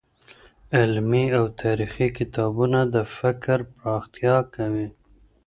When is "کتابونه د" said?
2.17-2.95